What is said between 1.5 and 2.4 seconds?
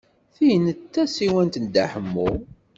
n Dda Ḥemmu.